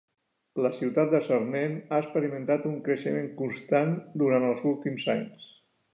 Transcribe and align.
La 0.65 0.69
ciutat 0.77 1.11
de 1.11 1.19
Sarnen 1.27 1.75
ha 1.91 1.99
experimentat 2.05 2.65
un 2.71 2.79
creixement 2.89 3.31
constant 3.43 3.95
durant 4.23 4.49
els 4.51 4.65
últims 4.75 5.07
anys. 5.19 5.47